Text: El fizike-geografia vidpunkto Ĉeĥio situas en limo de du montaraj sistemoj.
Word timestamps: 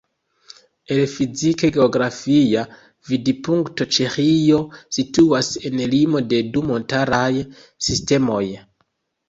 El 0.93 1.01
fizike-geografia 1.09 2.63
vidpunkto 3.11 3.87
Ĉeĥio 3.99 4.63
situas 4.99 5.53
en 5.71 5.85
limo 5.95 6.25
de 6.33 6.43
du 6.57 6.67
montaraj 6.73 7.31
sistemoj. 7.91 8.45